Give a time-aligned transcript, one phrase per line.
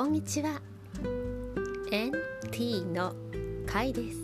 [0.00, 0.62] こんにちは。
[1.90, 3.12] NT の
[3.66, 4.18] かいです。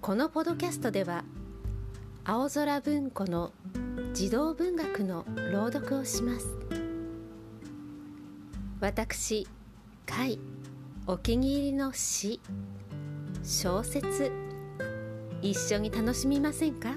[0.00, 1.22] このポドキャストでは
[2.24, 3.52] 青空文庫の
[4.14, 6.46] 児童文学の朗読をします。
[8.80, 9.46] 私
[10.06, 10.38] かい
[11.06, 12.40] お気に入りの詩
[13.44, 14.32] 小説
[15.42, 16.94] 一緒に楽しみませんか？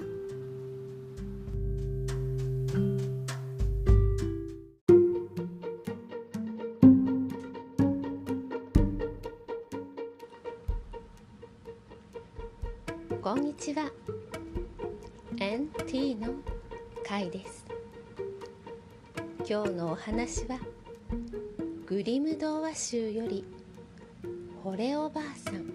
[13.24, 13.90] こんにちは。
[15.36, 16.34] NT の
[17.08, 17.64] かいです。
[19.48, 20.58] 今日のお話は
[21.86, 23.46] グリム童話集より
[24.62, 25.72] 「惚れおばあさん」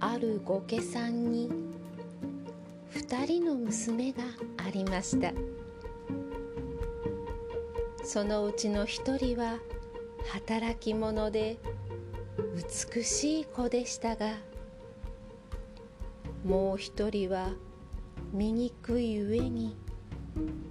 [0.00, 1.52] ある御家さんに
[2.88, 4.24] 二人の娘が
[4.56, 5.32] ありました。
[8.02, 9.60] そのうちの一人は
[10.32, 11.58] 働き者で
[12.94, 14.32] 美しい子でしたが
[16.44, 17.50] もう一人は
[18.32, 19.76] 醜い上に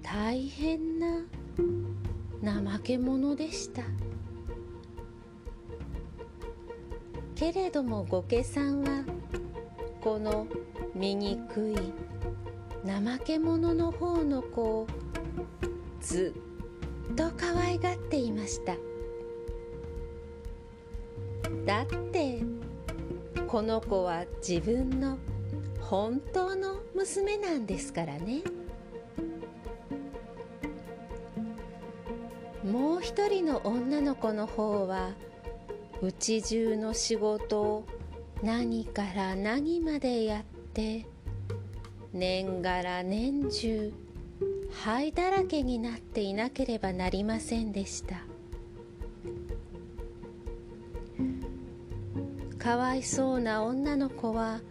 [0.01, 1.23] 大変な
[2.43, 3.83] 怠け者でした。
[7.35, 9.03] けれども御家さんは
[10.01, 10.47] この
[10.93, 11.75] 醜い
[12.85, 14.88] 怠け者の方の子を
[15.99, 16.33] ず
[17.11, 18.75] っと可愛がっていました。
[21.66, 22.42] だって
[23.47, 25.17] この子は自分の
[25.80, 28.42] 本当の娘なんですからね。
[32.64, 35.11] もう一人の女の子の方は
[36.02, 37.86] うち中の仕事を
[38.41, 41.06] 何から何までやって
[42.14, 43.94] 年がら年中
[44.72, 48.32] 灰だらけになっていなければなりませんでした。
[52.63, 54.62] かわいそうな女の子は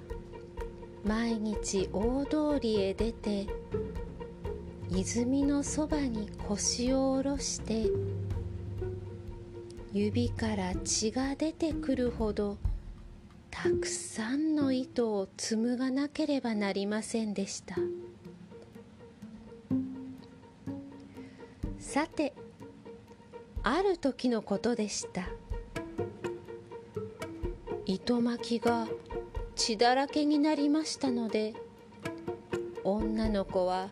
[1.04, 3.46] 毎日大通りへ出て
[4.88, 7.90] 泉のそばに腰を下ろして
[9.92, 12.56] 指から血が出てくるほど
[13.50, 17.76] たくさんの糸を紡がなければなりませんでした。
[21.78, 22.32] さて
[23.62, 25.28] ある時のことでした。
[27.92, 28.88] 糸巻きが
[29.54, 31.52] 血だらけになりましたので
[32.84, 33.90] 女の子は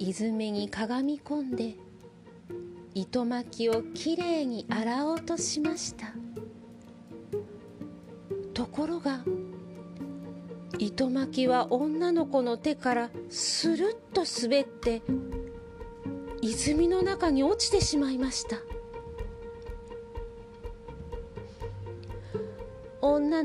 [0.00, 1.76] 泉にかがみ込んで
[2.92, 6.12] 糸巻きをきれいに洗おうとしました。
[8.52, 9.20] ところが
[10.80, 15.02] 糸巻きは女の子の手からスルッと滑って
[16.42, 18.56] 泉の中に落ちてしまいました。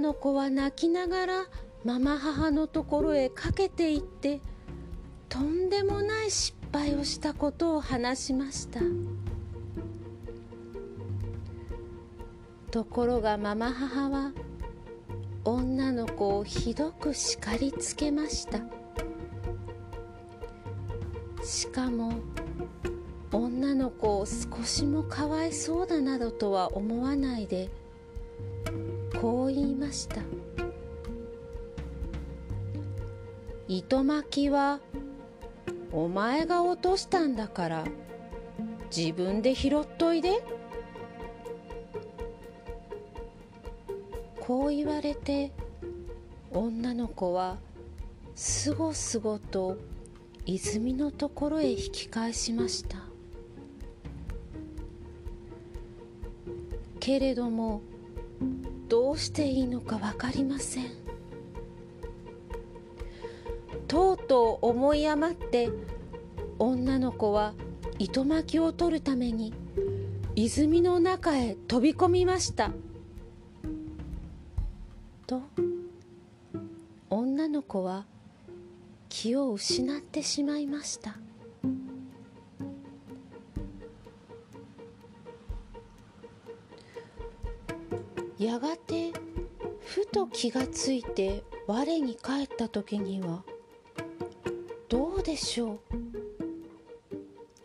[0.06, 1.46] の子は泣きながら
[1.84, 4.40] ママ母のところへかけていって
[5.30, 8.82] とんでもない失敗をしたことを話しました。
[12.70, 14.32] ところがママ母は
[15.44, 18.60] 女の子をひどく叱りつけました。
[21.44, 22.14] しかも
[23.32, 27.72] 女の子を少しもかわいそうだなどとは思わないで
[29.22, 30.22] こう言いました。
[33.68, 34.80] 糸巻きは
[35.92, 37.86] お前が落としたんだから
[38.96, 40.44] 自分で拾っといで。
[44.40, 45.52] こう言われて
[46.52, 47.58] 女の子は
[48.36, 49.78] すごすごと
[50.46, 53.00] 泉のところへ引き返しました。
[57.00, 57.82] けれども
[59.18, 60.86] していいのか分かりません。
[63.88, 65.70] とうとう思い余って
[66.60, 67.54] 女の子は
[68.00, 69.54] 糸巻きを取るために
[70.36, 72.72] 泉の中へ飛び込みました。
[75.28, 75.42] と
[77.10, 78.06] 女の子は
[79.08, 81.18] 気を失ってしまいました。
[88.38, 89.05] やがて
[90.16, 93.44] と気がついて我に返った時には
[94.88, 95.78] どうでしょう？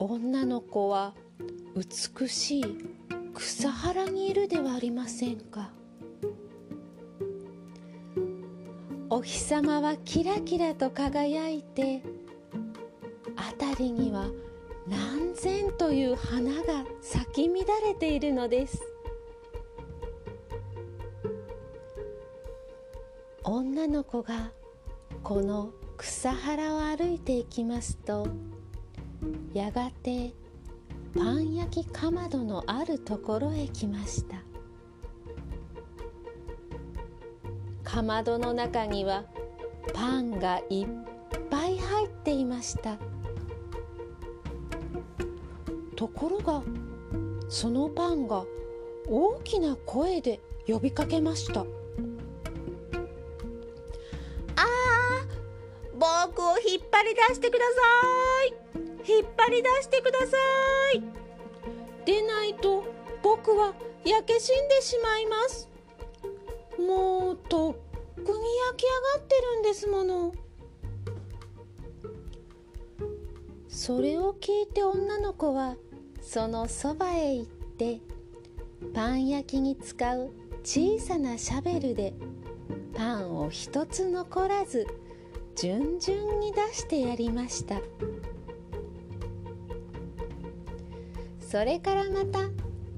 [0.01, 1.15] 女の子は
[1.77, 2.65] 美しい
[3.35, 5.71] 草原にいるではありませんか？
[9.11, 12.03] お日様はキラキラと輝いて
[13.79, 14.27] りには
[14.89, 17.55] 何千という花が咲き乱
[17.85, 18.90] れているのです。
[23.53, 24.53] 女の子が
[25.25, 28.29] この草原を歩いていきますと
[29.53, 30.33] やがて
[31.19, 34.37] パン焼きかまどのあるところへ来ました。
[37.83, 39.25] かまどの中には
[39.95, 40.87] パンがいっ
[41.51, 42.99] ぱい入っていました。
[45.97, 46.63] ところが
[47.49, 48.45] そのパンが
[49.09, 50.39] 大きな声で
[50.69, 51.67] 呼びかけました。
[56.41, 57.81] 僕を引っ張り出してくださ
[58.47, 59.13] い。
[59.13, 60.37] 引っ張り出してくださ
[60.95, 61.03] い。
[62.07, 62.83] でないと
[63.23, 63.75] 僕は
[64.07, 65.69] 焼け死んでしまいます。
[66.79, 67.75] もうとっ
[68.15, 68.33] くに焼
[68.79, 70.33] き上がってるんですもの。
[73.69, 75.77] それを聞いて女の子は
[76.23, 78.01] そのそばへ行って
[78.95, 80.31] パン焼きに使う
[80.65, 82.15] 小さなシャベルで
[82.95, 84.87] パンを一つ残らず
[85.61, 87.83] 順々に出してやりました。
[91.39, 92.49] それからまた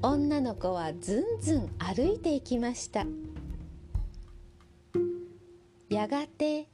[0.00, 3.04] 女の子はずんずん歩いていきました。
[5.88, 6.68] やがて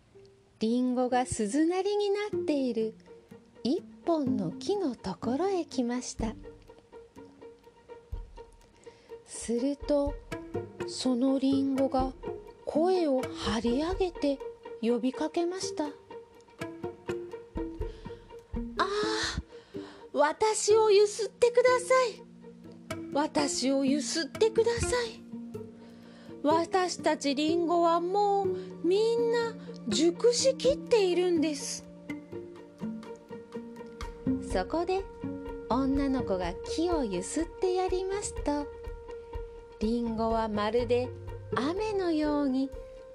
[0.60, 2.94] りんごが鈴なりになっている
[3.64, 6.34] 一本の木のところへ来ました。
[9.24, 10.14] すると
[10.86, 12.12] そのりんごが
[12.66, 14.38] 声を張り上げて
[14.80, 15.84] 呼びかけました。
[15.84, 15.88] あ
[18.78, 18.86] あ
[20.12, 22.22] 私をゆすってください。
[23.12, 25.22] 私をゆすってください。
[26.42, 29.54] 私たちりんごはもうみんな
[29.88, 31.84] 熟しきっているんです。
[34.52, 35.02] そこで
[35.68, 38.66] 女の子が木をゆすってやりますと
[39.80, 41.08] りんごはまるで
[41.54, 42.70] 雨のように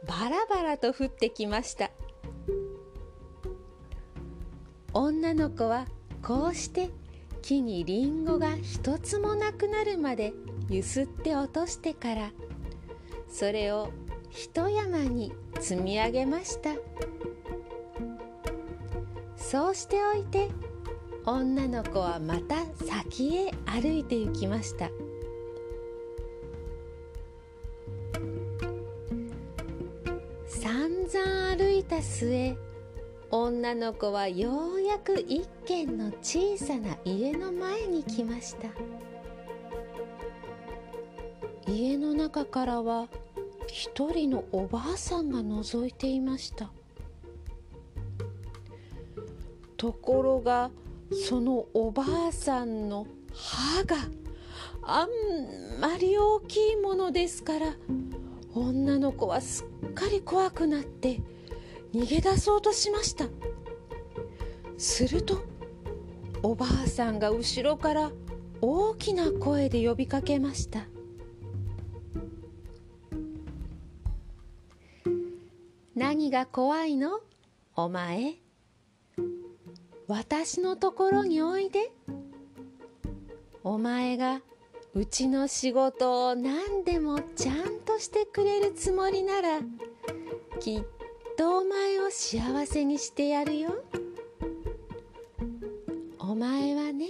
[0.07, 1.91] バラバラと降ってきました。
[4.93, 5.85] 女の子は
[6.21, 6.89] こうして
[7.41, 10.33] 木にりんごが一つもなくなるまで
[10.69, 12.31] ゆすって落としてから
[13.27, 13.89] それを
[14.29, 16.71] 一山に積み上げました。
[19.35, 20.49] そうしておいて
[21.25, 24.89] 女の子はまた先へ歩いて行きました。
[31.83, 32.55] た末
[33.31, 38.69] 女の子はようやく一軒の小さな家の前に来ました。
[41.67, 43.07] 家の中からは
[43.67, 46.71] 一人のおばあさんが覗いていました。
[49.77, 50.69] ところが
[51.11, 53.97] そのおばあさんの歯が
[54.83, 57.73] あんまり大きいものですから
[58.53, 61.19] 女の子はすっかり怖くなって
[61.93, 63.25] 逃げ出そうとしました。
[64.77, 65.43] すると
[66.41, 68.11] おばあさんが後ろから
[68.59, 70.87] 大きな声で呼びかけました。
[75.95, 77.19] 何が怖いの？
[77.75, 78.35] お前。
[80.07, 81.91] 私のところにおいで。
[83.63, 84.41] お前が
[84.93, 89.59] うちの仕事を何でもちゃんとしてくれるつもりなら
[90.59, 90.83] きっ
[91.37, 93.83] とお前を幸せにしてやるよ。
[96.19, 97.09] お前はね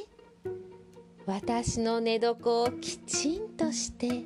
[1.25, 4.23] 私の寝床をきちんとして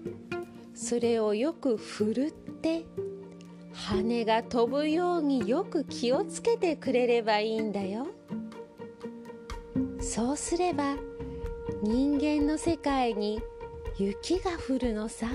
[0.74, 2.86] それをよくふるって
[3.74, 8.08] 羽が飛ぶようによく気をつけてくれればいいんだよ。
[10.00, 10.96] そうすれば
[11.84, 13.39] 人間の世界に
[13.98, 15.27] 雪が降るのさ。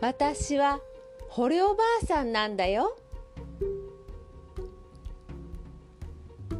[0.00, 0.80] 私は
[1.36, 2.96] 惚れおばあさんなんだよ。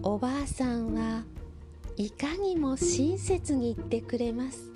[0.02, 1.22] おばあさんは
[1.96, 4.70] いかにも親切に言ってくれます。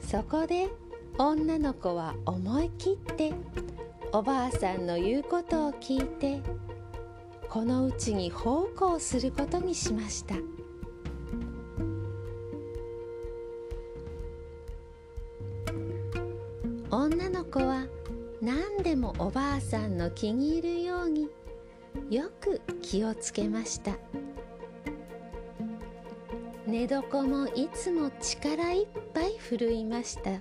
[0.00, 0.70] そこで
[1.18, 3.34] 女の子は思い切って
[4.10, 6.40] おばあさんの言うことを聞いて
[7.50, 10.36] このうちに奉公することにしました。
[17.56, 17.86] 子は
[18.42, 21.30] 何でもおばあさんの気に入るように
[22.10, 23.96] よく気をつけました。
[26.66, 30.32] 寝床もいつも力いっぱい振るいました。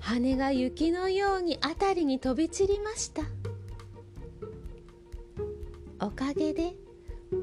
[0.00, 3.22] 羽が雪のように辺りに飛び散りました。
[6.00, 6.72] おかげで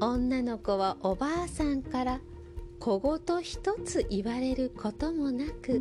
[0.00, 2.20] 女の子はおばあさんから
[2.80, 5.80] 小言一つ言われることもなく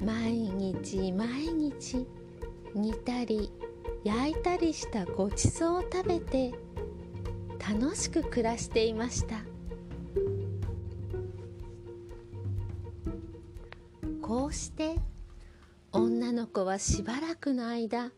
[0.00, 2.06] 毎日毎日
[2.74, 3.50] 煮たり
[4.04, 6.52] 焼いたりしたごちそうを食べて
[7.58, 9.36] 楽しく暮らしていました。
[14.24, 14.96] こうして
[15.92, 18.10] 女の子はしばらくの間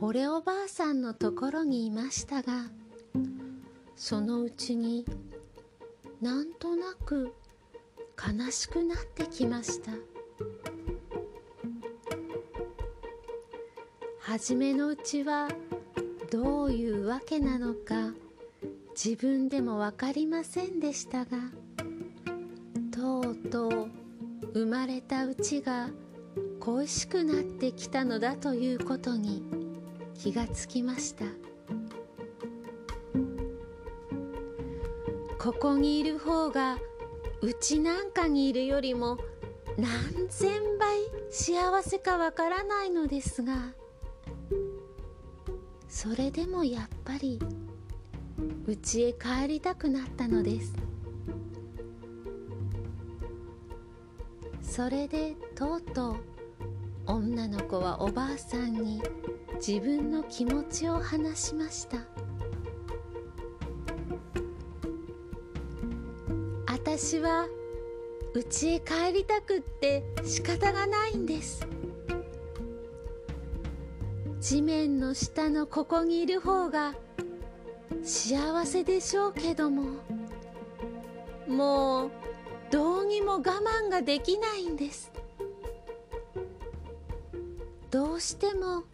[0.00, 2.70] 惚れおばあさんのところにいましたが
[3.94, 5.04] そのうちに
[6.22, 7.34] なんとなく
[8.16, 9.92] 悲しくなってきました。
[14.36, 15.48] 初めのうちは
[16.30, 18.12] どういうわけなのか
[18.94, 21.38] 自分でも分かりませんでしたが
[22.90, 23.88] とうとう
[24.52, 25.88] 生まれたうちが
[26.60, 29.42] 恋しくなってきたのだということに
[30.12, 31.24] 気がつきました。
[35.38, 36.76] ここにいる方が
[37.40, 39.16] うちなんかにいるよりも
[39.78, 40.98] 何千倍
[41.30, 43.72] 幸せかわからないのですが
[45.88, 47.40] それでもやっぱり
[48.66, 50.72] 家へ帰りたくなったのです。
[54.62, 56.16] それでとうとう
[57.06, 59.00] 女の子はおばあさんに
[59.54, 61.98] 自分の気持ちを話しました。
[66.66, 67.46] 私は
[68.34, 71.66] 家へ帰りたくって仕方がないんです。
[74.48, 76.94] 地面の下のここにいる方が
[78.04, 79.94] 幸せでしょうけども
[81.48, 82.10] もう
[82.70, 85.10] どうにも我慢ができないんです。
[87.90, 88.84] どうしても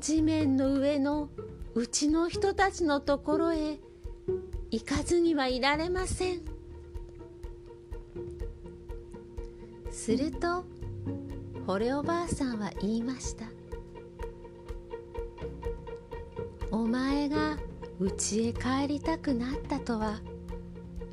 [0.00, 1.28] 地面の上の
[1.74, 3.78] うちの人たちのところへ
[4.70, 6.40] 行かずにはいられません。
[9.90, 10.64] すると
[11.66, 13.53] 惚れおばあさんは言いました。
[16.84, 17.56] お前が
[17.98, 20.20] 家へ帰りたくなったとは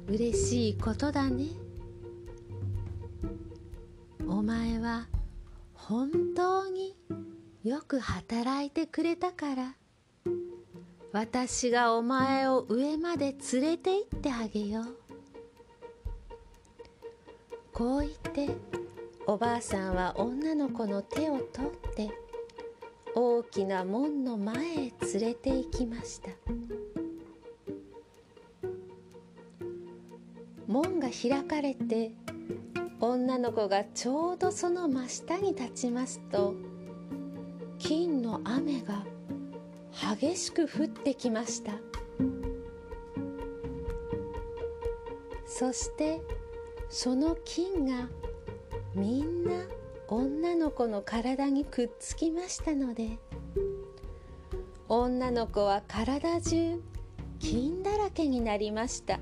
[0.05, 1.45] 嬉しいことだね。
[4.27, 5.07] お前は
[5.73, 6.97] 本当に
[7.63, 9.75] よく働いてくれたから
[11.13, 14.97] 私がお前を上まで連れて行ってあげよう。
[17.71, 18.49] こう言って
[19.25, 22.20] おばあさんは女の子の手を取って
[23.13, 26.29] 大きな門の前へ連れて行きました。
[30.67, 32.13] 門が開かれて
[33.01, 36.53] 女の子がちょうどその真下に立ちますと
[37.77, 39.03] 金の雨が
[40.17, 41.73] 激しく降ってきました。
[45.45, 46.21] そして
[46.89, 48.07] その金が
[48.95, 49.51] みんな
[50.11, 53.17] 女の子の体にくっつきましたので。
[54.89, 56.81] 女の子は体中
[57.39, 59.21] 金だらけになりました。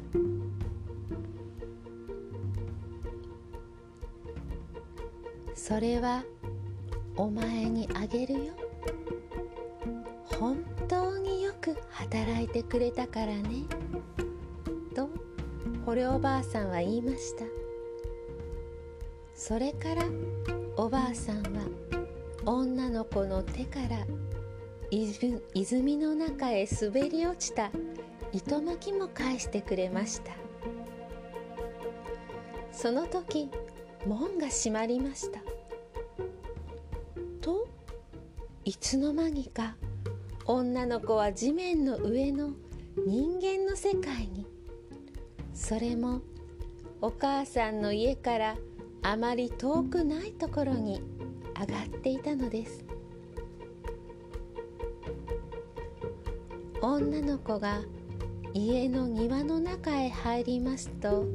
[5.54, 6.24] それは
[7.16, 8.54] お前にあげるよ。
[10.40, 13.66] 本当によく働いてくれたからね。
[14.96, 15.08] と
[15.86, 17.46] 惚れおばあさんは言いました。
[19.36, 20.04] それから
[20.82, 21.62] おばあさんは
[22.46, 24.08] 女の子の手から
[25.54, 27.70] 泉の中へ滑り落ちた
[28.32, 30.32] 糸巻きも返してくれました。
[32.72, 33.50] その時
[34.08, 35.42] 門が閉まりました。
[37.42, 37.68] と
[38.64, 39.76] いつの間にか
[40.46, 42.52] 女の子は地面の上の
[43.06, 44.46] 人間の世界に。
[45.54, 46.22] それも
[47.02, 48.56] お母さんの家から
[49.02, 51.02] あまり遠くないところに
[51.60, 52.86] 上がっていたのです。
[56.82, 57.82] 女の子が
[58.54, 61.26] 家の庭の中へ入りますと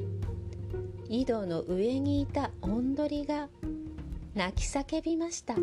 [1.08, 3.48] 井戸の上にいたおんどりが
[4.34, 5.54] 泣き叫びました「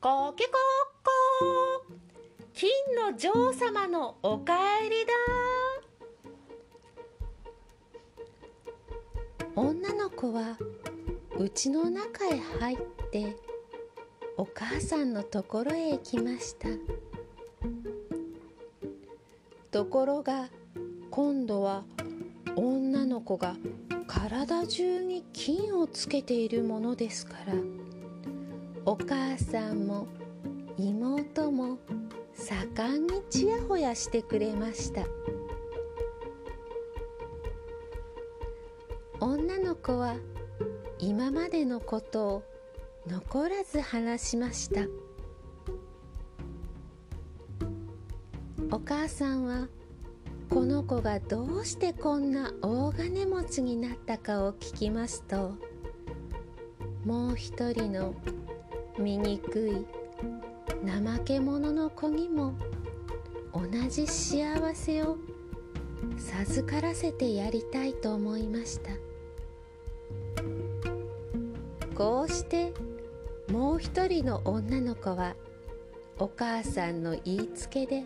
[0.00, 0.54] コケコッ
[1.02, 1.94] コ
[2.52, 5.12] 金の女王様のおかえりだ」
[9.56, 10.58] 女の子は
[11.38, 12.78] 家の中へ入っ
[13.10, 13.34] て
[14.36, 16.68] お母さんのところへ行きました。
[19.70, 20.50] ところが
[21.10, 21.84] 今度は
[22.54, 23.56] 女の子が
[24.06, 27.54] 体中に金をつけているものですから
[28.84, 30.06] お母さんも
[30.76, 31.78] 妹も
[32.34, 35.02] 盛んにちやほやしてくれました。
[39.86, 40.16] 子は
[40.98, 42.42] 今までのことを
[43.06, 44.80] 残らず話しました。
[48.72, 49.68] お母さんは
[50.50, 55.54] この子がどうしてこんな大金持ちになったかを聞きますと
[57.04, 58.14] もう一人の
[58.98, 59.86] 醜い
[60.84, 62.54] 怠け者の子にも
[63.54, 65.16] 同じ幸せを
[66.18, 68.90] 授からせてやりたいと思いました。
[71.96, 72.74] こうして
[73.50, 75.34] もう一人の女の子は
[76.18, 78.04] お母さんの言いつけで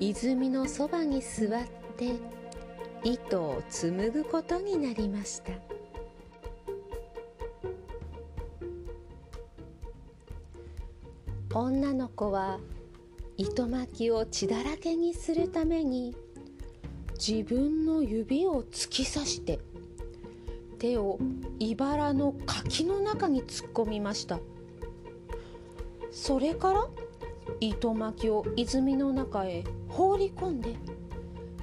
[0.00, 1.64] 泉のそばに座っ
[1.98, 2.14] て
[3.02, 5.52] 糸を紡ぐことになりました。
[11.52, 12.58] 女の子は
[13.36, 16.16] 糸巻きを血だらけにするために
[17.14, 19.60] 自分の指を突き刺して
[20.74, 21.18] 手を
[21.58, 24.38] 茨の柿の中に突っ込みました。
[26.10, 26.86] それから
[27.60, 30.76] 糸巻きを泉の中へ放り込んで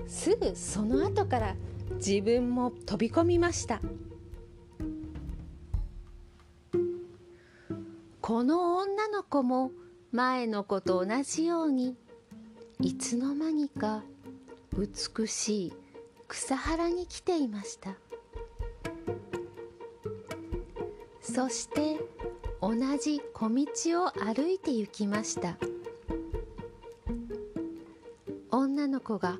[0.08, 1.56] すぐその後から
[1.96, 3.82] 自分も飛び込みました。
[8.22, 9.72] この女の子も
[10.12, 11.96] 前の子と同じように
[12.80, 14.04] いつの間にか
[14.78, 15.74] 美しい
[16.28, 17.96] 草原に来ていました。
[21.22, 21.98] そして
[22.62, 25.58] 同じ小道を歩いて行きました。
[28.52, 29.38] 女の子が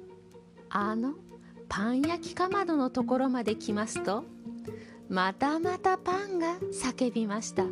[0.70, 1.14] あの
[1.68, 4.24] パン焼きかまどのところまで来ますと
[5.10, 7.64] またまたパンが叫びました。
[7.64, 7.68] あ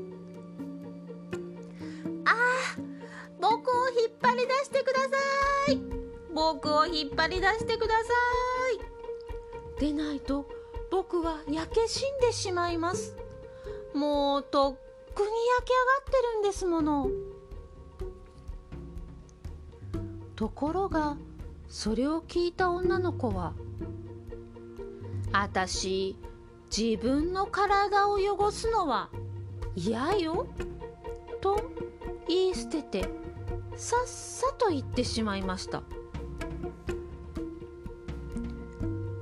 [3.39, 5.81] 僕を引っ張り出してください。
[6.33, 8.03] 僕を引っ張り出してくださ
[9.77, 9.79] い。
[9.79, 10.45] でないと
[10.91, 13.15] 僕は焼け死んでしまいます。
[13.93, 17.09] もうとっくに焼き上がってるんですもの。
[20.35, 21.17] ところが
[21.67, 23.53] それを聞いた女の子は
[25.33, 26.15] 「あたし
[26.75, 29.09] 自分の体を汚すのは
[29.75, 30.47] 嫌よ」
[31.41, 31.59] と
[32.27, 33.09] 言い捨てて
[33.75, 35.83] さっさと言ってしまいました。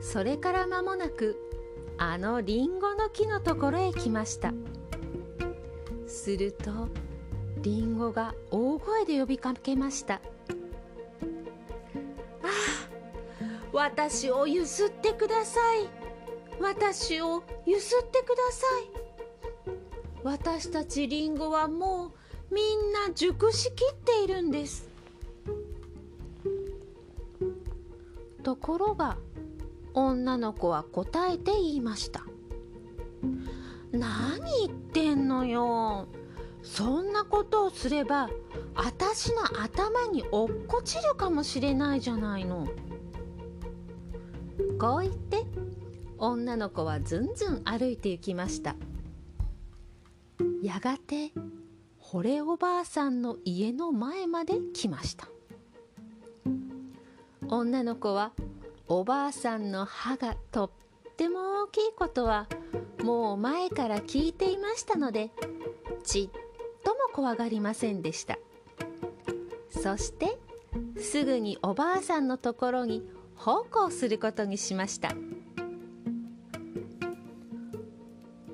[0.01, 1.35] それから間もなく
[1.99, 4.53] あのりんごの木のところへ来ました。
[6.05, 6.89] すると
[7.61, 10.15] りんごが大声で呼びかけました
[12.43, 12.51] 「ああ
[13.73, 15.89] 私をゆすってください。
[16.59, 18.89] 私をゆすってください。
[20.23, 22.13] 私たちりんごはも
[22.51, 24.89] うみんな熟しきっているんです。
[28.43, 29.17] ところが
[29.99, 32.23] 女の子は答えて言いました。
[33.91, 36.07] 何言ってんのよ。
[36.61, 38.29] そんなことをすれば
[38.75, 42.67] あたしの頭に落っこちるかもしれないじゃないの。
[44.79, 45.45] こう言って
[46.19, 48.75] 女の子はずんずん歩いて行きました。
[50.61, 51.31] やがて
[51.99, 55.27] 惚れおばあさんの家の前まで来ました。
[57.47, 58.33] 女の子は
[58.89, 60.69] おばあさんの歯がとっ
[61.17, 62.47] ても大きいことは
[63.03, 65.29] もう前から聞いていましたので
[66.05, 66.29] ちっ
[66.85, 68.37] とも怖がりませんでした。
[69.69, 70.37] そして
[70.97, 73.03] すぐにおばあさんのところに
[73.35, 75.13] 奉公することにしました。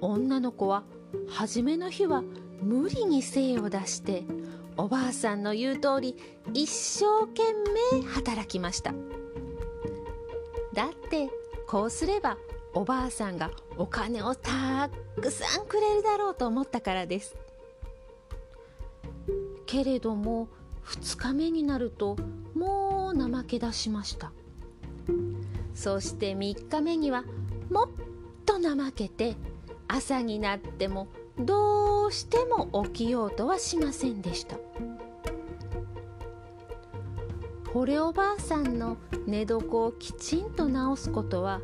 [0.02, 0.84] 女の子は
[1.30, 2.24] 初めの日は
[2.62, 4.24] 無理に精を出して
[4.78, 6.18] おばあさんの言う通り
[6.54, 7.44] 一生懸
[7.94, 8.94] 命働きました。
[11.74, 12.38] こうすれば
[12.76, 17.36] おばあさんがお金をたくさんくれるだろうと思ったからです。
[19.66, 20.50] けれども
[20.86, 22.16] 2日目になると
[22.54, 24.32] もう怠け出しました。
[25.74, 27.24] そして3日目には
[27.72, 27.90] もっ
[28.46, 29.36] と怠けて
[29.88, 31.08] 朝になっても
[31.40, 34.58] どうしても起きようとはしませんでした。
[37.74, 41.60] 惚れおばあさんの寝床をきちんと直すことは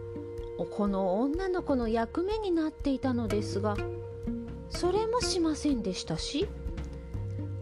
[0.71, 3.77] この女の子の役目になっていたのですが
[4.69, 6.47] それもしませんでしたし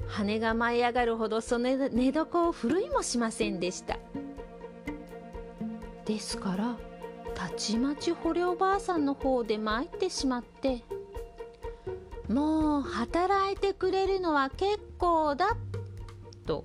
[0.08, 4.00] 羽が舞い上がるほどその寝床をふるいもしませんでした。
[6.06, 6.78] ですから
[7.36, 10.86] たちまち惚れおばあさんの方で参ってしまって
[12.30, 15.58] もう働いてくれるのは結構だ
[16.46, 16.64] と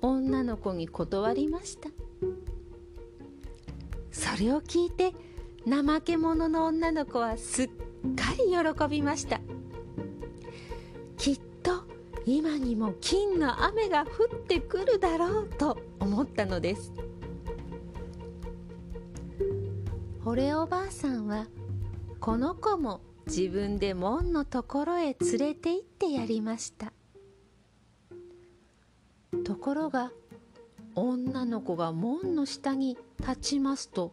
[0.00, 1.90] 女の子に断りました。
[4.10, 5.12] それを聞いて
[5.68, 7.74] 怠け者の女の子はすっか
[8.38, 9.40] り喜びました。
[11.16, 11.82] きっと
[12.24, 16.92] 今にも金の雨が降ってくるだろうと思ったのです。
[20.24, 21.46] 惚れおばあさんは
[22.20, 26.92] この子も自分で門のところへ連れて行ってやりました。
[29.48, 30.12] ところが
[30.94, 34.12] 女の子が門の下に立ちますと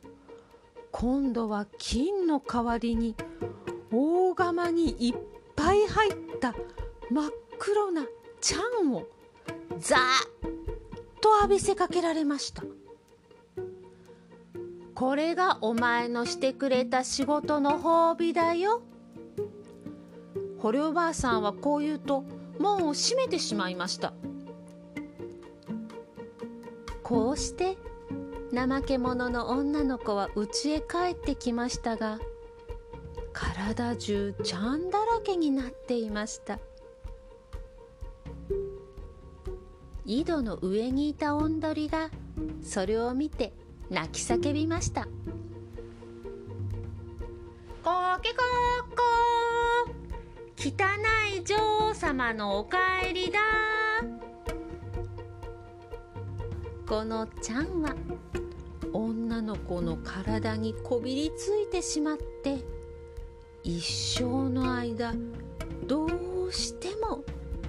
[0.94, 3.18] 今度は金の代わりに
[3.92, 5.16] 大釜にいっ
[5.54, 6.56] ぱい入った
[7.12, 8.06] 真っ黒な
[8.40, 9.04] ちゃんを
[9.78, 10.50] ザーッ
[11.20, 12.64] と浴びせかけられました。
[14.94, 18.82] これがお前のしてくれた仕事の褒美だよ。
[20.60, 22.24] 捕虜おばあさんはこう言うと
[22.58, 24.14] 門を閉めてしまいました。
[27.06, 27.78] こうして
[28.52, 32.20] 怠け者の女の子は家へ帰ってきましたが
[33.32, 36.58] 体中ちゃんだらけになっていました。
[40.06, 42.10] 井戸の上にいたおんどりが
[42.64, 43.54] それを見て
[43.92, 45.08] 泣き叫びました
[47.84, 47.92] 「コ
[48.22, 48.42] ケコ
[48.82, 49.02] ッコ
[50.58, 50.72] 汚
[51.36, 51.56] い女
[51.90, 53.40] 王様のお帰りだ」
[56.88, 57.96] このちゃんは
[58.94, 62.60] 女の子の体にこびりついてしまって
[63.64, 63.84] 一
[64.20, 65.14] 生の間
[65.88, 67.24] どうしても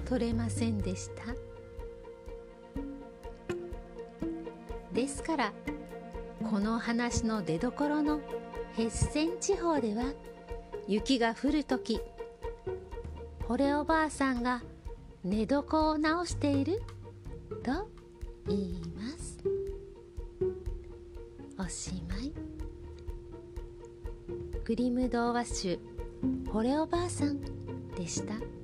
[0.05, 1.35] 取れませんでした。
[4.93, 5.53] ですから
[6.49, 8.19] この話の出どころの
[8.73, 10.13] ヘッセン地方では
[10.87, 11.99] 雪が降るとき
[13.47, 14.61] 惚れおばあさんが
[15.23, 16.81] 寝床を直している
[17.63, 17.96] と
[18.47, 19.37] 言います
[21.59, 22.33] おしまい
[24.63, 25.79] グリム童話集
[26.47, 27.39] 「惚れおばあさん」
[27.97, 28.56] でした。